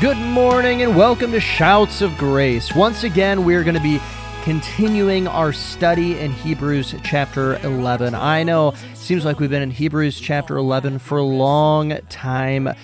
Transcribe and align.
Good 0.00 0.16
morning 0.16 0.80
and 0.80 0.96
welcome 0.96 1.30
to 1.32 1.40
Shouts 1.40 2.00
of 2.00 2.16
Grace. 2.16 2.74
Once 2.74 3.04
again, 3.04 3.44
we're 3.44 3.62
going 3.62 3.74
to 3.74 3.82
be 3.82 4.00
continuing 4.44 5.28
our 5.28 5.52
study 5.52 6.18
in 6.18 6.32
Hebrews 6.32 6.94
chapter 7.04 7.56
11. 7.56 8.14
I 8.14 8.42
know 8.42 8.72
seems 8.94 9.26
like 9.26 9.40
we've 9.40 9.50
been 9.50 9.60
in 9.60 9.70
Hebrews 9.70 10.18
chapter 10.18 10.56
11 10.56 11.00
for 11.00 11.18
a 11.18 11.22
long 11.22 11.98
time, 12.08 12.74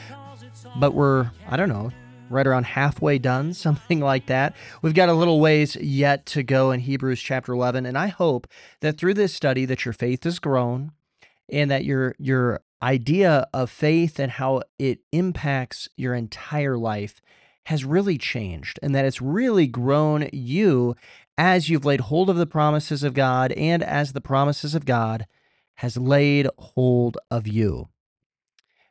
but 0.79 0.93
we're, 0.93 1.30
I 1.48 1.57
don't 1.57 1.71
know, 1.71 1.91
right 2.29 2.46
around 2.46 2.66
halfway 2.66 3.17
done, 3.19 3.55
something 3.55 4.01
like 4.01 4.27
that. 4.27 4.55
We've 4.83 4.93
got 4.93 5.09
a 5.09 5.14
little 5.14 5.41
ways 5.41 5.75
yet 5.77 6.27
to 6.27 6.43
go 6.43 6.71
in 6.71 6.80
Hebrews 6.80 7.23
chapter 7.23 7.55
11, 7.55 7.87
and 7.87 7.96
I 7.96 8.09
hope 8.09 8.46
that 8.80 8.98
through 8.98 9.14
this 9.14 9.33
study 9.33 9.64
that 9.64 9.87
your 9.87 9.95
faith 9.95 10.25
has 10.25 10.39
grown 10.39 10.93
and 11.48 11.71
that 11.71 11.86
your 11.86 12.14
your 12.18 12.61
idea 12.82 13.46
of 13.53 13.71
faith 13.71 14.18
and 14.18 14.32
how 14.32 14.62
it 14.79 15.00
impacts 15.12 15.89
your 15.96 16.14
entire 16.14 16.76
life 16.76 17.21
has 17.67 17.84
really 17.84 18.17
changed 18.17 18.79
and 18.82 18.94
that 18.94 19.04
it's 19.04 19.21
really 19.21 19.67
grown 19.67 20.29
you 20.32 20.94
as 21.36 21.68
you've 21.68 21.84
laid 21.84 22.00
hold 22.03 22.31
of 22.31 22.36
the 22.36 22.46
promises 22.46 23.03
of 23.03 23.14
God 23.14 23.53
and 23.53 23.82
as 23.82 24.12
the 24.12 24.20
promises 24.20 24.75
of 24.75 24.84
God 24.84 25.26
has 25.76 25.96
laid 25.96 26.48
hold 26.58 27.18
of 27.31 27.46
you. 27.46 27.89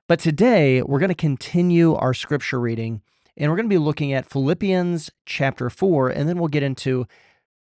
But 0.07 0.19
today 0.19 0.81
we're 0.81 0.99
going 0.99 1.09
to 1.09 1.15
continue 1.15 1.95
our 1.95 2.13
scripture 2.13 2.59
reading 2.59 3.01
and 3.37 3.49
we're 3.49 3.57
going 3.57 3.69
to 3.69 3.73
be 3.73 3.77
looking 3.77 4.13
at 4.13 4.29
Philippians 4.29 5.09
chapter 5.25 5.69
4 5.69 6.09
and 6.09 6.27
then 6.27 6.37
we'll 6.37 6.47
get 6.47 6.63
into 6.63 7.07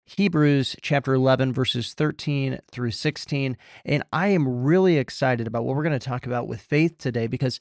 Hebrews 0.07 0.77
chapter 0.83 1.15
11, 1.15 1.53
verses 1.53 1.95
13 1.95 2.59
through 2.71 2.91
16. 2.91 3.57
And 3.85 4.03
I 4.13 4.29
am 4.29 4.65
really 4.65 4.99
excited 4.99 5.47
about 5.47 5.65
what 5.65 5.77
we're 5.77 5.83
going 5.83 5.99
to 5.99 6.05
talk 6.05 6.27
about 6.27 6.47
with 6.47 6.61
faith 6.61 6.99
today 6.99 7.27
because 7.27 7.61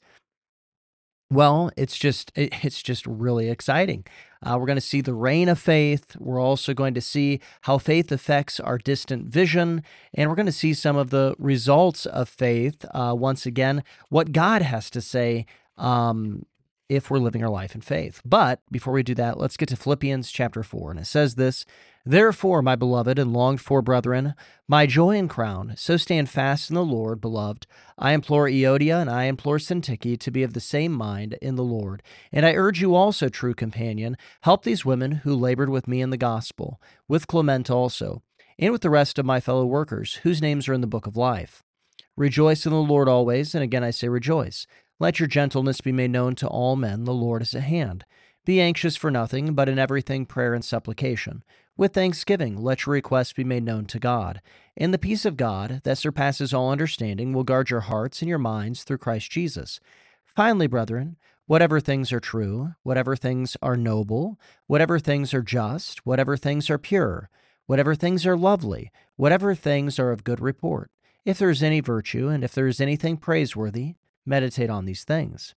well, 1.30 1.70
it's 1.76 1.96
just 1.96 2.30
it's 2.36 2.82
just 2.82 3.06
really 3.06 3.48
exciting. 3.48 4.04
Uh, 4.42 4.56
we're 4.58 4.66
going 4.66 4.76
to 4.76 4.80
see 4.80 5.00
the 5.00 5.14
reign 5.14 5.48
of 5.48 5.58
faith. 5.58 6.16
We're 6.18 6.40
also 6.40 6.74
going 6.74 6.94
to 6.94 7.00
see 7.00 7.40
how 7.62 7.78
faith 7.78 8.12
affects 8.12 8.60
our 8.60 8.78
distant 8.78 9.26
vision, 9.26 9.82
and 10.12 10.28
we're 10.28 10.36
going 10.36 10.46
to 10.46 10.52
see 10.52 10.74
some 10.74 10.96
of 10.96 11.10
the 11.10 11.34
results 11.38 12.04
of 12.06 12.28
faith. 12.28 12.84
Uh, 12.92 13.14
once 13.18 13.46
again, 13.46 13.82
what 14.10 14.32
God 14.32 14.62
has 14.62 14.90
to 14.90 15.00
say 15.00 15.46
um, 15.78 16.44
if 16.88 17.10
we're 17.10 17.18
living 17.18 17.42
our 17.42 17.50
life 17.50 17.74
in 17.74 17.80
faith. 17.80 18.20
But 18.24 18.60
before 18.70 18.92
we 18.92 19.02
do 19.02 19.14
that, 19.14 19.38
let's 19.38 19.56
get 19.56 19.70
to 19.70 19.76
Philippians 19.76 20.30
chapter 20.30 20.62
four, 20.62 20.90
and 20.90 21.00
it 21.00 21.06
says 21.06 21.36
this: 21.36 21.64
Therefore, 22.06 22.60
my 22.60 22.76
beloved 22.76 23.18
and 23.18 23.32
longed 23.32 23.62
for 23.62 23.80
brethren, 23.80 24.34
my 24.68 24.84
joy 24.84 25.16
and 25.16 25.28
crown, 25.28 25.72
so 25.76 25.96
stand 25.96 26.28
fast 26.28 26.68
in 26.68 26.74
the 26.74 26.84
Lord, 26.84 27.18
beloved. 27.18 27.66
I 27.98 28.12
implore 28.12 28.46
Euodia 28.46 29.00
and 29.00 29.08
I 29.08 29.24
implore 29.24 29.56
Syntyche 29.56 30.18
to 30.18 30.30
be 30.30 30.42
of 30.42 30.52
the 30.52 30.60
same 30.60 30.92
mind 30.92 31.38
in 31.40 31.56
the 31.56 31.64
Lord. 31.64 32.02
And 32.30 32.44
I 32.44 32.52
urge 32.52 32.82
you 32.82 32.94
also, 32.94 33.30
true 33.30 33.54
companion, 33.54 34.18
help 34.42 34.64
these 34.64 34.84
women 34.84 35.12
who 35.12 35.34
labored 35.34 35.70
with 35.70 35.88
me 35.88 36.02
in 36.02 36.10
the 36.10 36.18
gospel, 36.18 36.78
with 37.08 37.26
Clement 37.26 37.70
also, 37.70 38.22
and 38.58 38.70
with 38.70 38.82
the 38.82 38.90
rest 38.90 39.18
of 39.18 39.24
my 39.24 39.40
fellow 39.40 39.64
workers, 39.64 40.16
whose 40.24 40.42
names 40.42 40.68
are 40.68 40.74
in 40.74 40.82
the 40.82 40.86
book 40.86 41.06
of 41.06 41.16
life. 41.16 41.62
Rejoice 42.18 42.66
in 42.66 42.72
the 42.72 42.78
Lord 42.78 43.08
always, 43.08 43.54
and 43.54 43.64
again 43.64 43.82
I 43.82 43.90
say 43.90 44.08
rejoice. 44.08 44.66
Let 45.00 45.18
your 45.18 45.26
gentleness 45.26 45.80
be 45.80 45.90
made 45.90 46.10
known 46.10 46.34
to 46.36 46.46
all 46.46 46.76
men, 46.76 47.04
the 47.04 47.14
Lord 47.14 47.40
is 47.40 47.54
at 47.54 47.62
hand. 47.62 48.04
Be 48.44 48.60
anxious 48.60 48.94
for 48.94 49.10
nothing, 49.10 49.54
but 49.54 49.70
in 49.70 49.78
everything 49.78 50.26
prayer 50.26 50.52
and 50.52 50.62
supplication. 50.62 51.42
With 51.78 51.94
thanksgiving, 51.94 52.62
let 52.62 52.84
your 52.84 52.92
requests 52.92 53.32
be 53.32 53.42
made 53.42 53.64
known 53.64 53.86
to 53.86 53.98
God. 53.98 54.42
And 54.76 54.92
the 54.92 54.98
peace 54.98 55.24
of 55.24 55.38
God, 55.38 55.80
that 55.84 55.96
surpasses 55.96 56.52
all 56.52 56.70
understanding, 56.70 57.32
will 57.32 57.42
guard 57.42 57.70
your 57.70 57.80
hearts 57.80 58.20
and 58.20 58.28
your 58.28 58.38
minds 58.38 58.84
through 58.84 58.98
Christ 58.98 59.30
Jesus. 59.30 59.80
Finally, 60.26 60.66
brethren, 60.66 61.16
whatever 61.46 61.80
things 61.80 62.12
are 62.12 62.20
true, 62.20 62.74
whatever 62.82 63.16
things 63.16 63.56
are 63.62 63.78
noble, 63.78 64.38
whatever 64.66 64.98
things 64.98 65.32
are 65.32 65.42
just, 65.42 66.04
whatever 66.04 66.36
things 66.36 66.68
are 66.68 66.78
pure, 66.78 67.30
whatever 67.64 67.94
things 67.94 68.26
are 68.26 68.36
lovely, 68.36 68.92
whatever 69.16 69.54
things 69.54 69.98
are 69.98 70.12
of 70.12 70.22
good 70.22 70.40
report, 70.40 70.90
if 71.24 71.38
there 71.38 71.50
is 71.50 71.62
any 71.62 71.80
virtue, 71.80 72.28
and 72.28 72.44
if 72.44 72.52
there 72.52 72.66
is 72.66 72.78
anything 72.78 73.16
praiseworthy, 73.16 73.94
meditate 74.26 74.68
on 74.68 74.84
these 74.84 75.02
things 75.02 75.54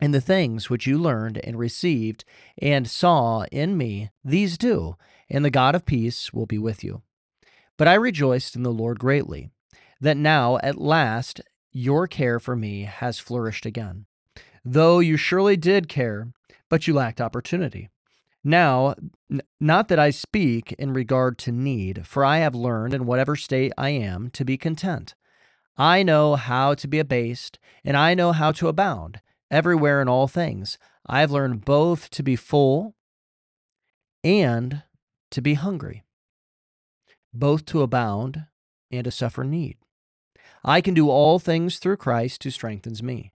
and 0.00 0.12
the 0.12 0.20
things 0.20 0.68
which 0.68 0.86
you 0.86 0.98
learned 0.98 1.38
and 1.44 1.58
received 1.58 2.24
and 2.60 2.88
saw 2.88 3.44
in 3.52 3.76
me, 3.76 4.10
these 4.24 4.58
do, 4.58 4.96
and 5.30 5.44
the 5.44 5.50
God 5.50 5.74
of 5.74 5.86
peace 5.86 6.32
will 6.32 6.46
be 6.46 6.58
with 6.58 6.82
you. 6.82 7.02
But 7.76 7.88
I 7.88 7.94
rejoiced 7.94 8.56
in 8.56 8.62
the 8.62 8.72
Lord 8.72 8.98
greatly, 8.98 9.50
that 10.00 10.16
now 10.16 10.58
at 10.62 10.80
last 10.80 11.40
your 11.72 12.06
care 12.06 12.38
for 12.38 12.54
me 12.54 12.82
has 12.82 13.18
flourished 13.18 13.66
again. 13.66 14.06
Though 14.64 15.00
you 15.00 15.16
surely 15.16 15.56
did 15.56 15.88
care, 15.88 16.28
but 16.68 16.86
you 16.86 16.94
lacked 16.94 17.20
opportunity. 17.20 17.90
Now, 18.42 18.94
n- 19.30 19.42
not 19.60 19.88
that 19.88 19.98
I 19.98 20.10
speak 20.10 20.72
in 20.72 20.92
regard 20.92 21.38
to 21.38 21.52
need, 21.52 22.06
for 22.06 22.24
I 22.24 22.38
have 22.38 22.54
learned 22.54 22.94
in 22.94 23.06
whatever 23.06 23.36
state 23.36 23.72
I 23.78 23.90
am 23.90 24.30
to 24.30 24.44
be 24.44 24.56
content. 24.56 25.14
I 25.76 26.02
know 26.02 26.36
how 26.36 26.74
to 26.74 26.86
be 26.86 26.98
abased, 26.98 27.58
and 27.84 27.96
I 27.96 28.14
know 28.14 28.32
how 28.32 28.52
to 28.52 28.68
abound 28.68 29.20
everywhere 29.54 30.02
in 30.02 30.08
all 30.08 30.26
things. 30.26 30.78
I've 31.06 31.30
learned 31.30 31.64
both 31.64 32.10
to 32.10 32.22
be 32.22 32.36
full 32.36 32.94
and 34.22 34.82
to 35.30 35.40
be 35.40 35.54
hungry, 35.54 36.04
both 37.32 37.64
to 37.66 37.82
abound 37.82 38.46
and 38.90 39.04
to 39.04 39.10
suffer 39.10 39.44
need. 39.44 39.76
I 40.64 40.80
can 40.80 40.94
do 40.94 41.10
all 41.10 41.38
things 41.38 41.78
through 41.78 41.98
Christ 41.98 42.42
who 42.42 42.50
strengthens 42.50 43.02
me. 43.02 43.32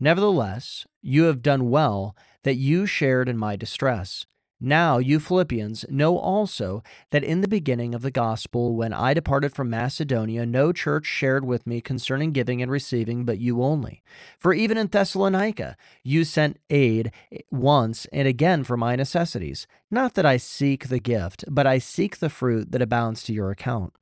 Nevertheless, 0.00 0.86
you 1.02 1.24
have 1.24 1.42
done 1.42 1.70
well 1.70 2.16
that 2.42 2.54
you 2.54 2.86
shared 2.86 3.28
in 3.28 3.36
my 3.36 3.54
distress. 3.54 4.24
Now, 4.62 4.98
you 4.98 5.20
Philippians 5.20 5.86
know 5.88 6.18
also 6.18 6.82
that 7.12 7.24
in 7.24 7.40
the 7.40 7.48
beginning 7.48 7.94
of 7.94 8.02
the 8.02 8.10
gospel, 8.10 8.76
when 8.76 8.92
I 8.92 9.14
departed 9.14 9.54
from 9.54 9.70
Macedonia, 9.70 10.44
no 10.44 10.70
church 10.70 11.06
shared 11.06 11.46
with 11.46 11.66
me 11.66 11.80
concerning 11.80 12.32
giving 12.32 12.60
and 12.60 12.70
receiving, 12.70 13.24
but 13.24 13.38
you 13.38 13.62
only. 13.62 14.02
For 14.38 14.52
even 14.52 14.76
in 14.76 14.88
Thessalonica, 14.88 15.78
you 16.02 16.24
sent 16.24 16.60
aid 16.68 17.10
eh, 17.32 17.38
once 17.50 18.06
and 18.12 18.28
again 18.28 18.62
for 18.62 18.76
my 18.76 18.96
necessities. 18.96 19.66
Not 19.90 20.12
that 20.14 20.26
I 20.26 20.36
seek 20.36 20.88
the 20.88 21.00
gift, 21.00 21.44
but 21.48 21.66
I 21.66 21.78
seek 21.78 22.18
the 22.18 22.28
fruit 22.28 22.70
that 22.72 22.82
abounds 22.82 23.22
to 23.24 23.32
your 23.32 23.50
account. 23.50 23.94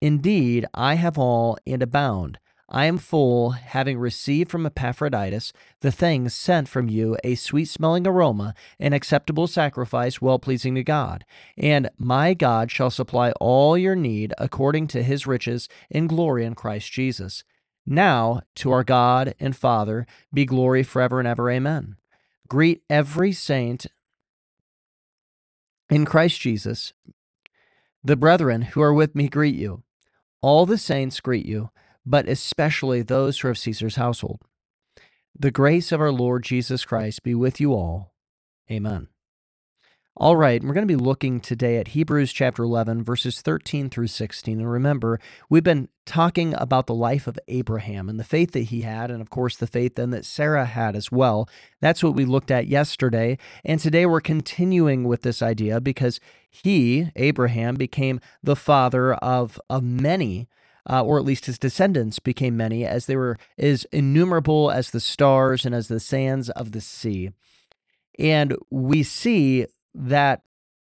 Indeed, 0.00 0.64
I 0.74 0.94
have 0.94 1.18
all 1.18 1.58
and 1.66 1.82
abound. 1.82 2.38
I 2.70 2.84
am 2.84 2.98
full, 2.98 3.50
having 3.50 3.98
received 3.98 4.50
from 4.50 4.66
Epaphroditus 4.66 5.54
the 5.80 5.90
things 5.90 6.34
sent 6.34 6.68
from 6.68 6.90
you, 6.90 7.16
a 7.24 7.34
sweet 7.34 7.64
smelling 7.64 8.06
aroma, 8.06 8.54
an 8.78 8.92
acceptable 8.92 9.46
sacrifice, 9.46 10.20
well 10.20 10.38
pleasing 10.38 10.74
to 10.74 10.84
God. 10.84 11.24
And 11.56 11.88
my 11.96 12.34
God 12.34 12.70
shall 12.70 12.90
supply 12.90 13.30
all 13.40 13.78
your 13.78 13.96
need 13.96 14.34
according 14.36 14.88
to 14.88 15.02
his 15.02 15.26
riches 15.26 15.68
in 15.88 16.08
glory 16.08 16.44
in 16.44 16.54
Christ 16.54 16.92
Jesus. 16.92 17.42
Now, 17.86 18.42
to 18.56 18.70
our 18.70 18.84
God 18.84 19.34
and 19.40 19.56
Father 19.56 20.06
be 20.32 20.44
glory 20.44 20.82
forever 20.82 21.20
and 21.20 21.26
ever. 21.26 21.50
Amen. 21.50 21.96
Greet 22.48 22.82
every 22.90 23.32
saint 23.32 23.86
in 25.88 26.04
Christ 26.04 26.38
Jesus. 26.38 26.92
The 28.04 28.16
brethren 28.16 28.60
who 28.60 28.82
are 28.82 28.92
with 28.92 29.14
me 29.14 29.28
greet 29.28 29.54
you. 29.54 29.84
All 30.42 30.66
the 30.66 30.76
saints 30.76 31.18
greet 31.20 31.46
you 31.46 31.70
but 32.08 32.28
especially 32.28 33.02
those 33.02 33.38
who 33.38 33.48
are 33.48 33.50
of 33.50 33.58
Caesar's 33.58 33.96
household. 33.96 34.40
The 35.38 35.50
grace 35.50 35.92
of 35.92 36.00
our 36.00 36.10
Lord 36.10 36.42
Jesus 36.42 36.84
Christ 36.84 37.22
be 37.22 37.34
with 37.34 37.60
you 37.60 37.72
all. 37.74 38.14
Amen. 38.70 39.08
All 40.20 40.34
right, 40.34 40.60
we're 40.64 40.74
going 40.74 40.88
to 40.88 40.92
be 40.92 40.96
looking 40.96 41.38
today 41.38 41.76
at 41.76 41.88
Hebrews 41.88 42.32
chapter 42.32 42.64
11, 42.64 43.04
verses 43.04 43.40
13 43.40 43.88
through 43.88 44.08
16. 44.08 44.58
And 44.58 44.68
remember, 44.68 45.20
we've 45.48 45.62
been 45.62 45.90
talking 46.06 46.54
about 46.54 46.88
the 46.88 46.94
life 46.94 47.28
of 47.28 47.38
Abraham 47.46 48.08
and 48.08 48.18
the 48.18 48.24
faith 48.24 48.50
that 48.50 48.64
he 48.64 48.80
had, 48.80 49.12
and 49.12 49.20
of 49.20 49.30
course, 49.30 49.56
the 49.56 49.68
faith 49.68 49.94
then 49.94 50.10
that 50.10 50.24
Sarah 50.24 50.64
had 50.64 50.96
as 50.96 51.12
well. 51.12 51.48
That's 51.80 52.02
what 52.02 52.16
we 52.16 52.24
looked 52.24 52.50
at 52.50 52.66
yesterday. 52.66 53.38
And 53.64 53.78
today 53.78 54.06
we're 54.06 54.20
continuing 54.20 55.04
with 55.04 55.22
this 55.22 55.40
idea 55.40 55.80
because 55.80 56.18
he, 56.50 57.12
Abraham, 57.14 57.76
became 57.76 58.18
the 58.42 58.56
father 58.56 59.14
of, 59.14 59.60
of 59.70 59.84
many 59.84 60.48
uh, 60.88 61.02
or 61.02 61.18
at 61.18 61.24
least 61.24 61.46
his 61.46 61.58
descendants 61.58 62.18
became 62.18 62.56
many, 62.56 62.84
as 62.84 63.06
they 63.06 63.16
were 63.16 63.38
as 63.58 63.84
innumerable 63.92 64.70
as 64.70 64.90
the 64.90 65.00
stars 65.00 65.64
and 65.64 65.74
as 65.74 65.88
the 65.88 66.00
sands 66.00 66.50
of 66.50 66.72
the 66.72 66.80
sea. 66.80 67.30
And 68.18 68.56
we 68.70 69.02
see 69.02 69.66
that 69.94 70.42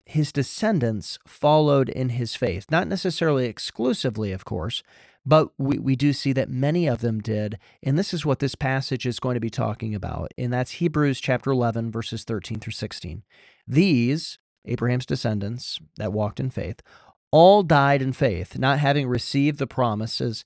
his 0.06 0.32
descendants 0.32 1.18
followed 1.26 1.90
in 1.90 2.10
his 2.10 2.36
faith, 2.36 2.66
not 2.70 2.88
necessarily 2.88 3.46
exclusively, 3.46 4.32
of 4.32 4.46
course, 4.46 4.84
but 5.26 5.50
we, 5.58 5.80
we 5.80 5.96
do 5.96 6.14
see 6.14 6.32
that 6.34 6.50
many 6.50 6.86
of 6.86 7.02
them 7.02 7.20
did. 7.20 7.58
And 7.82 7.98
this 7.98 8.14
is 8.14 8.26
what 8.26 8.40
this 8.40 8.54
passage 8.54 9.08
is 9.08 9.20
going 9.20 9.34
to 9.34 9.40
be 9.40 9.50
talking 9.50 9.96
about. 9.96 10.32
And 10.38 10.54
that's 10.54 10.72
Hebrews 10.74 11.20
chapter 11.20 11.50
11, 11.50 11.92
verses 11.92 12.24
13 12.24 12.60
through 12.60 12.74
16. 12.74 13.24
These, 13.68 14.38
Abraham's 14.66 15.08
descendants 15.08 15.80
that 15.98 16.14
walked 16.14 16.40
in 16.40 16.52
faith, 16.52 16.82
all 17.36 17.64
died 17.64 18.02
in 18.02 18.14
faith, 18.14 18.58
not 18.58 18.80
having 18.80 19.10
received 19.10 19.60
the 19.60 19.68
promises, 19.68 20.46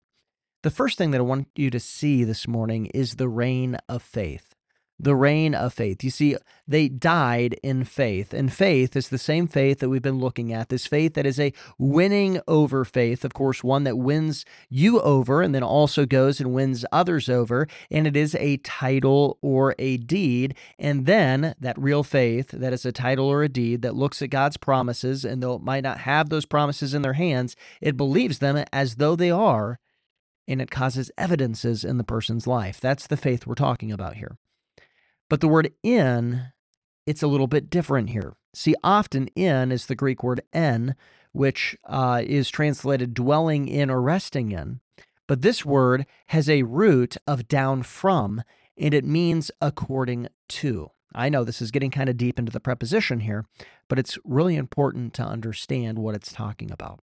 The 0.63 0.69
first 0.69 0.99
thing 0.99 1.09
that 1.09 1.17
I 1.17 1.21
want 1.21 1.47
you 1.55 1.71
to 1.71 1.79
see 1.79 2.23
this 2.23 2.47
morning 2.47 2.85
is 2.87 3.15
the 3.15 3.27
reign 3.27 3.79
of 3.89 4.03
faith. 4.03 4.53
The 4.99 5.15
reign 5.15 5.55
of 5.55 5.73
faith. 5.73 6.03
You 6.03 6.11
see, 6.11 6.35
they 6.67 6.87
died 6.87 7.55
in 7.63 7.83
faith, 7.83 8.31
and 8.31 8.53
faith 8.53 8.95
is 8.95 9.09
the 9.09 9.17
same 9.17 9.47
faith 9.47 9.79
that 9.79 9.89
we've 9.89 10.03
been 10.03 10.19
looking 10.19 10.53
at. 10.53 10.69
This 10.69 10.85
faith 10.85 11.15
that 11.15 11.25
is 11.25 11.39
a 11.39 11.51
winning 11.79 12.41
over 12.47 12.85
faith, 12.85 13.25
of 13.25 13.33
course, 13.33 13.63
one 13.63 13.85
that 13.85 13.97
wins 13.97 14.45
you 14.69 15.01
over 15.01 15.41
and 15.41 15.55
then 15.55 15.63
also 15.63 16.05
goes 16.05 16.39
and 16.39 16.53
wins 16.53 16.85
others 16.91 17.27
over. 17.27 17.67
And 17.89 18.05
it 18.05 18.15
is 18.15 18.35
a 18.35 18.57
title 18.57 19.39
or 19.41 19.73
a 19.79 19.97
deed. 19.97 20.53
And 20.77 21.07
then 21.07 21.55
that 21.59 21.81
real 21.81 22.03
faith 22.03 22.51
that 22.51 22.71
is 22.71 22.85
a 22.85 22.91
title 22.91 23.25
or 23.25 23.41
a 23.41 23.49
deed 23.49 23.81
that 23.81 23.95
looks 23.95 24.21
at 24.21 24.29
God's 24.29 24.57
promises, 24.57 25.25
and 25.25 25.41
though 25.41 25.55
it 25.55 25.63
might 25.63 25.83
not 25.83 26.01
have 26.01 26.29
those 26.29 26.45
promises 26.45 26.93
in 26.93 27.01
their 27.01 27.13
hands, 27.13 27.55
it 27.81 27.97
believes 27.97 28.37
them 28.37 28.63
as 28.71 28.97
though 28.97 29.15
they 29.15 29.31
are 29.31 29.79
and 30.51 30.61
it 30.61 30.69
causes 30.69 31.09
evidences 31.17 31.85
in 31.85 31.97
the 31.97 32.03
person's 32.03 32.45
life. 32.45 32.79
That's 32.81 33.07
the 33.07 33.17
faith 33.17 33.47
we're 33.47 33.55
talking 33.55 33.91
about 33.91 34.17
here. 34.17 34.37
But 35.29 35.39
the 35.39 35.47
word 35.47 35.71
in, 35.81 36.47
it's 37.07 37.23
a 37.23 37.27
little 37.27 37.47
bit 37.47 37.69
different 37.69 38.09
here. 38.09 38.33
See, 38.53 38.75
often 38.83 39.27
in 39.29 39.71
is 39.71 39.85
the 39.85 39.95
Greek 39.95 40.23
word 40.23 40.41
en, 40.51 40.95
which 41.31 41.77
uh, 41.85 42.21
is 42.25 42.49
translated 42.49 43.13
dwelling 43.13 43.69
in 43.69 43.89
or 43.89 44.01
resting 44.01 44.51
in. 44.51 44.81
But 45.25 45.41
this 45.41 45.63
word 45.63 46.05
has 46.27 46.49
a 46.49 46.63
root 46.63 47.15
of 47.25 47.47
down 47.47 47.83
from, 47.83 48.43
and 48.77 48.93
it 48.93 49.05
means 49.05 49.51
according 49.61 50.27
to. 50.49 50.91
I 51.15 51.29
know 51.29 51.45
this 51.45 51.61
is 51.61 51.71
getting 51.71 51.91
kind 51.91 52.09
of 52.09 52.17
deep 52.17 52.37
into 52.37 52.51
the 52.51 52.59
preposition 52.59 53.21
here, 53.21 53.45
but 53.87 53.99
it's 53.99 54.17
really 54.25 54.57
important 54.57 55.13
to 55.13 55.23
understand 55.23 55.97
what 55.97 56.15
it's 56.15 56.33
talking 56.33 56.71
about. 56.71 56.99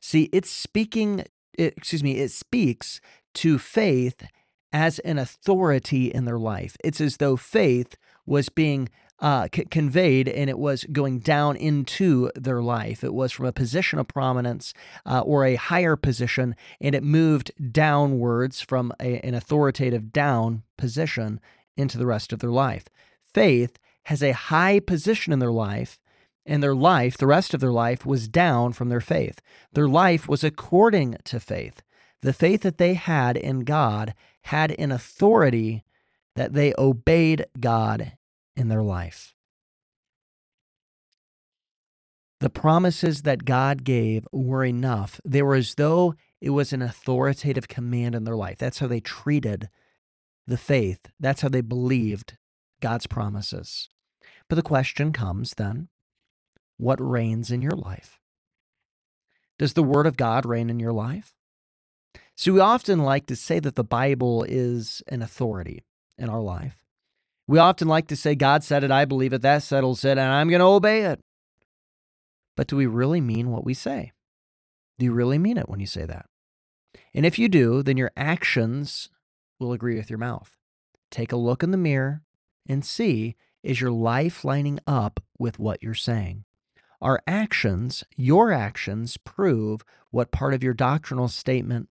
See, 0.00 0.28
it's 0.32 0.50
speaking 0.50 1.24
it, 1.60 1.74
excuse 1.76 2.02
me, 2.02 2.18
it 2.18 2.30
speaks 2.30 3.00
to 3.34 3.58
faith 3.58 4.26
as 4.72 4.98
an 5.00 5.18
authority 5.18 6.06
in 6.06 6.24
their 6.24 6.38
life. 6.38 6.76
It's 6.82 7.00
as 7.00 7.18
though 7.18 7.36
faith 7.36 7.96
was 8.24 8.48
being 8.48 8.88
uh, 9.18 9.48
c- 9.54 9.66
conveyed 9.66 10.28
and 10.28 10.48
it 10.48 10.58
was 10.58 10.84
going 10.84 11.18
down 11.18 11.56
into 11.56 12.30
their 12.34 12.62
life. 12.62 13.04
It 13.04 13.12
was 13.12 13.32
from 13.32 13.46
a 13.46 13.52
position 13.52 13.98
of 13.98 14.08
prominence 14.08 14.72
uh, 15.04 15.20
or 15.20 15.44
a 15.44 15.56
higher 15.56 15.96
position, 15.96 16.56
and 16.80 16.94
it 16.94 17.02
moved 17.02 17.50
downwards 17.72 18.60
from 18.60 18.92
a, 19.00 19.20
an 19.20 19.34
authoritative 19.34 20.12
down 20.12 20.62
position 20.78 21.40
into 21.76 21.98
the 21.98 22.06
rest 22.06 22.32
of 22.32 22.38
their 22.38 22.50
life. 22.50 22.86
Faith 23.22 23.78
has 24.04 24.22
a 24.22 24.32
high 24.32 24.80
position 24.80 25.32
in 25.32 25.38
their 25.38 25.52
life 25.52 26.00
and 26.50 26.64
their 26.64 26.74
life, 26.74 27.16
the 27.16 27.28
rest 27.28 27.54
of 27.54 27.60
their 27.60 27.70
life, 27.70 28.04
was 28.04 28.26
down 28.26 28.72
from 28.72 28.88
their 28.88 29.00
faith. 29.00 29.40
Their 29.72 29.88
life 29.88 30.28
was 30.28 30.42
according 30.42 31.16
to 31.24 31.38
faith. 31.38 31.80
The 32.22 32.32
faith 32.32 32.62
that 32.62 32.76
they 32.76 32.94
had 32.94 33.36
in 33.36 33.60
God 33.60 34.14
had 34.42 34.72
an 34.72 34.90
authority 34.90 35.84
that 36.34 36.52
they 36.52 36.74
obeyed 36.76 37.46
God 37.60 38.14
in 38.56 38.66
their 38.66 38.82
life. 38.82 39.32
The 42.40 42.50
promises 42.50 43.22
that 43.22 43.44
God 43.44 43.84
gave 43.84 44.26
were 44.32 44.64
enough. 44.64 45.20
They 45.24 45.42
were 45.42 45.54
as 45.54 45.76
though 45.76 46.16
it 46.40 46.50
was 46.50 46.72
an 46.72 46.82
authoritative 46.82 47.68
command 47.68 48.16
in 48.16 48.24
their 48.24 48.36
life. 48.36 48.58
That's 48.58 48.80
how 48.80 48.88
they 48.88 49.00
treated 49.00 49.68
the 50.48 50.58
faith. 50.58 50.98
That's 51.20 51.42
how 51.42 51.48
they 51.48 51.60
believed 51.60 52.38
God's 52.80 53.06
promises. 53.06 53.88
But 54.48 54.56
the 54.56 54.62
question 54.62 55.12
comes 55.12 55.54
then 55.54 55.88
what 56.80 57.00
reigns 57.00 57.50
in 57.50 57.62
your 57.62 57.72
life? 57.72 58.18
Does 59.58 59.74
the 59.74 59.82
Word 59.82 60.06
of 60.06 60.16
God 60.16 60.46
reign 60.46 60.70
in 60.70 60.80
your 60.80 60.92
life? 60.92 61.34
So, 62.36 62.52
we 62.54 62.60
often 62.60 63.00
like 63.00 63.26
to 63.26 63.36
say 63.36 63.60
that 63.60 63.76
the 63.76 63.84
Bible 63.84 64.44
is 64.48 65.02
an 65.08 65.20
authority 65.20 65.84
in 66.16 66.30
our 66.30 66.40
life. 66.40 66.78
We 67.46 67.58
often 67.58 67.88
like 67.88 68.08
to 68.08 68.16
say, 68.16 68.34
God 68.34 68.64
said 68.64 68.84
it, 68.84 68.90
I 68.90 69.04
believe 69.04 69.32
it, 69.32 69.42
that 69.42 69.62
settles 69.62 70.04
it, 70.04 70.12
and 70.12 70.20
I'm 70.20 70.48
going 70.48 70.60
to 70.60 70.66
obey 70.66 71.02
it. 71.02 71.20
But 72.56 72.68
do 72.68 72.76
we 72.76 72.86
really 72.86 73.20
mean 73.20 73.50
what 73.50 73.64
we 73.64 73.74
say? 73.74 74.12
Do 74.98 75.04
you 75.04 75.12
really 75.12 75.38
mean 75.38 75.58
it 75.58 75.68
when 75.68 75.80
you 75.80 75.86
say 75.86 76.04
that? 76.04 76.26
And 77.12 77.26
if 77.26 77.38
you 77.38 77.48
do, 77.48 77.82
then 77.82 77.96
your 77.96 78.12
actions 78.16 79.10
will 79.58 79.72
agree 79.72 79.96
with 79.96 80.08
your 80.08 80.18
mouth. 80.18 80.56
Take 81.10 81.32
a 81.32 81.36
look 81.36 81.62
in 81.62 81.70
the 81.70 81.76
mirror 81.76 82.22
and 82.66 82.84
see 82.84 83.36
is 83.62 83.80
your 83.80 83.90
life 83.90 84.44
lining 84.44 84.78
up 84.86 85.20
with 85.38 85.58
what 85.58 85.82
you're 85.82 85.94
saying? 85.94 86.44
Our 87.00 87.22
actions, 87.26 88.04
your 88.16 88.52
actions, 88.52 89.16
prove 89.16 89.82
what 90.10 90.30
part 90.30 90.54
of 90.54 90.62
your 90.62 90.74
doctrinal 90.74 91.28
statement 91.28 91.88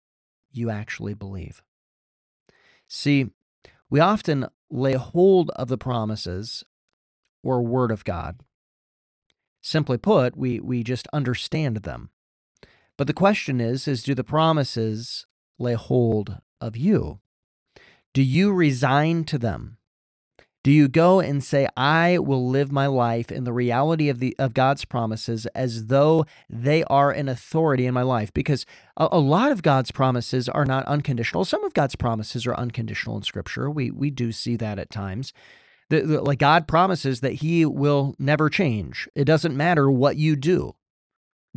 you 0.52 0.70
actually 0.70 1.14
believe. 1.14 1.62
See, 2.88 3.30
we 3.90 4.00
often 4.00 4.48
lay 4.70 4.94
hold 4.94 5.52
of 5.52 5.68
the 5.68 5.78
promises 5.78 6.64
or 7.44 7.62
word 7.62 7.92
of 7.92 8.04
God. 8.04 8.40
Simply 9.62 9.98
put, 9.98 10.36
we, 10.36 10.60
we 10.60 10.84
just 10.84 11.08
understand 11.14 11.78
them. 11.78 12.10
But 12.98 13.08
the 13.08 13.14
question 13.14 13.60
is, 13.60 13.88
is 13.88 14.04
do 14.04 14.16
the 14.16 14.24
promises 14.24 15.26
lay 15.60 15.74
hold 15.74 16.38
of 16.62 16.78
you? 16.78 17.20
Do 18.14 18.24
you 18.24 18.54
resign 18.54 19.26
to 19.26 19.38
them? 19.38 19.78
Do 20.66 20.72
you 20.72 20.88
go 20.88 21.20
and 21.20 21.44
say, 21.44 21.68
I 21.78 22.18
will 22.18 22.50
live 22.50 22.72
my 22.72 22.88
life 22.88 23.32
in 23.32 23.44
the 23.44 23.54
reality 23.54 24.10
of 24.10 24.18
the 24.18 24.36
of 24.40 24.56
God's 24.56 24.84
promises 24.84 25.46
as 25.54 25.86
though 25.86 26.26
they 26.50 26.84
are 26.86 27.12
an 27.12 27.30
authority 27.30 27.86
in 27.86 27.94
my 27.94 28.02
life? 28.02 28.34
Because 28.34 28.66
a, 28.98 29.08
a, 29.12 29.20
lot 29.20 29.52
of 29.52 29.62
God's 29.62 29.92
promises 29.92 30.50
are 30.50 30.66
not 30.66 30.84
unconditional. 30.88 31.46
Some 31.46 31.64
of 31.64 31.76
God's 31.76 31.96
promises 31.96 32.48
are 32.48 32.56
unconditional 32.56 33.16
in 33.16 33.22
Scripture. 33.22 33.70
We 33.70 33.92
we 33.92 34.10
do 34.10 34.32
see 34.32 34.56
that 34.56 34.80
at 34.80 34.90
times. 34.90 35.34
The, 35.92 36.02
the, 36.02 36.22
like 36.24 36.40
God 36.40 36.68
promises 36.68 37.20
that 37.20 37.34
He 37.34 37.64
will 37.64 38.16
never 38.18 38.50
change. 38.50 39.08
It 39.14 39.26
doesn't 39.26 39.56
matter 39.56 39.92
what 39.92 40.18
you 40.18 40.36
do. 40.36 40.74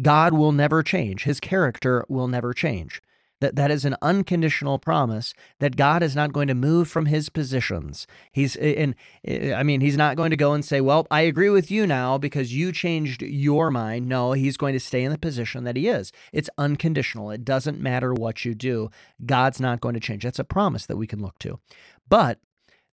God 0.03 0.35
will 0.35 0.53
never 0.53 0.83
change. 0.83 1.25
His 1.25 1.41
character 1.41 2.05
will 2.11 2.29
never 2.29 2.53
change. 2.53 3.01
That 3.41 3.55
that 3.57 3.71
is 3.71 3.85
an 3.85 3.97
unconditional 4.03 4.79
promise 4.79 5.33
that 5.61 5.77
God 5.77 6.03
is 6.03 6.17
not 6.17 6.33
going 6.33 6.49
to 6.49 6.55
move 6.55 6.89
from 6.89 7.07
his 7.07 7.29
positions. 7.29 8.07
He's 8.33 8.57
and 8.57 8.95
I 9.27 9.63
mean 9.63 9.81
he's 9.81 9.97
not 9.97 10.17
going 10.17 10.31
to 10.31 10.37
go 10.37 10.55
and 10.55 10.65
say, 10.65 10.81
"Well, 10.81 11.07
I 11.11 11.21
agree 11.23 11.51
with 11.51 11.71
you 11.71 11.87
now 11.87 12.19
because 12.19 12.55
you 12.55 12.73
changed 12.73 13.23
your 13.23 13.71
mind." 13.71 14.09
No, 14.09 14.33
he's 14.33 14.57
going 14.57 14.73
to 14.73 14.81
stay 14.81 15.05
in 15.05 15.13
the 15.13 15.19
position 15.19 15.65
that 15.65 15.77
he 15.77 15.89
is. 15.89 16.13
It's 16.33 16.51
unconditional. 16.59 17.31
It 17.31 17.45
doesn't 17.45 17.81
matter 17.81 18.13
what 18.13 18.45
you 18.45 18.55
do. 18.55 18.91
God's 19.25 19.61
not 19.61 19.81
going 19.81 19.95
to 19.95 20.01
change. 20.01 20.25
That's 20.25 20.39
a 20.39 20.45
promise 20.45 20.87
that 20.87 20.97
we 20.97 21.07
can 21.07 21.23
look 21.23 21.39
to. 21.41 21.61
But 22.09 22.41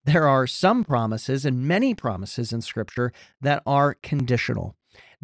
there 0.05 0.27
are 0.27 0.45
some 0.45 0.83
promises 0.83 1.45
and 1.45 1.67
many 1.67 1.95
promises 1.95 2.53
in 2.53 2.61
scripture 2.61 3.11
that 3.41 3.63
are 3.65 3.95
conditional 3.95 4.75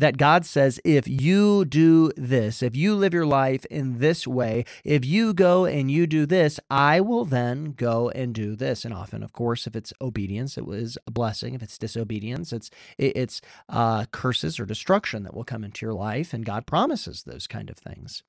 that 0.02 0.18
God 0.18 0.48
says, 0.48 0.80
if 0.84 1.08
you 1.08 1.64
do 1.64 2.12
this, 2.18 2.64
if 2.64 2.76
you 2.76 2.96
live 2.96 3.14
your 3.14 3.28
life 3.28 3.66
in 3.66 4.00
this 4.00 4.26
way, 4.26 4.66
if 4.84 5.06
you 5.06 5.32
go 5.32 5.66
and 5.66 5.92
you 5.92 6.08
do 6.08 6.26
this, 6.26 6.60
I 6.72 7.00
will 7.00 7.24
then 7.24 7.74
go 7.74 8.10
and 8.10 8.34
do 8.34 8.56
this. 8.56 8.84
And 8.84 8.96
often, 8.96 9.22
of 9.22 9.32
course, 9.32 9.68
if 9.68 9.76
it's 9.76 9.94
obedience, 10.02 10.58
it 10.58 10.66
was 10.66 10.98
a 11.06 11.12
blessing. 11.12 11.54
If 11.54 11.62
it's 11.62 11.78
disobedience, 11.78 12.52
it's 12.52 12.72
it's 12.98 13.42
uh, 13.70 14.06
curses 14.12 14.60
or 14.60 14.66
destruction 14.66 15.22
that 15.22 15.36
will 15.36 15.44
come 15.44 15.64
into 15.64 15.86
your 15.86 15.94
life. 15.94 16.34
And 16.34 16.44
God 16.44 16.66
promises 16.66 17.22
those 17.22 17.46
kind 17.46 17.70
of 17.70 17.78
things. 17.78 18.24